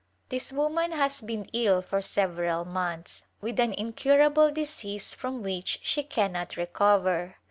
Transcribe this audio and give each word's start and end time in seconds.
This 0.29 0.51
woman 0.51 0.93
has 0.93 1.21
been 1.21 1.45
ill 1.53 1.83
for 1.83 2.01
several 2.01 2.65
months 2.65 3.27
with 3.39 3.59
an 3.59 3.71
incurable 3.71 4.49
disease 4.49 5.13
from 5.13 5.43
which 5.43 5.77
she 5.83 6.01
cannot 6.01 6.57
recover. 6.57 7.35